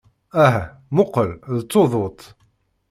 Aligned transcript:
Ah, 0.43 0.55
mmuqqel, 0.93 1.29
d 1.57 1.61
tuḍut! 1.71 2.21